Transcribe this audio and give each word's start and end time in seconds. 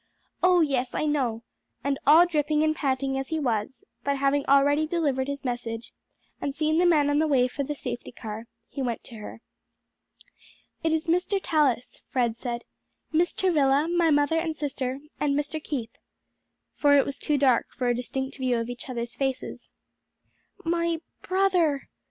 "Oh, 0.41 0.61
yes! 0.61 0.95
I 0.95 1.05
know!" 1.05 1.43
and 1.83 1.99
all 2.07 2.25
dripping 2.25 2.63
and 2.63 2.75
panting 2.75 3.19
as 3.19 3.27
he 3.29 3.39
was, 3.39 3.83
but 4.03 4.17
having 4.17 4.43
already 4.47 4.87
delivered 4.87 5.27
his 5.27 5.45
message, 5.45 5.93
and 6.41 6.55
seen 6.55 6.79
the 6.79 6.87
men 6.87 7.07
on 7.07 7.19
the 7.19 7.27
way 7.27 7.47
for 7.47 7.61
the 7.63 7.75
safety 7.75 8.11
car, 8.11 8.47
he 8.67 8.81
went 8.81 9.03
to 9.03 9.17
her. 9.17 9.41
"It 10.83 10.91
is 10.91 11.05
Mr. 11.05 11.39
Tallis," 11.39 12.01
Fred 12.09 12.35
said; 12.35 12.63
"Miss 13.13 13.31
Travilla, 13.31 13.87
my 13.87 14.09
mother 14.09 14.39
and 14.39 14.55
sister, 14.55 15.01
and 15.19 15.35
Mr. 15.37 15.63
Keith," 15.63 15.95
for 16.73 16.95
it 16.97 17.05
was 17.05 17.19
too 17.19 17.37
dark 17.37 17.67
for 17.69 17.87
a 17.87 17.93
distinct 17.95 18.37
view 18.37 18.57
of 18.57 18.71
each 18.71 18.89
other's 18.89 19.13
faces. 19.13 19.69
"My 20.63 20.99
brother?" 21.21 21.89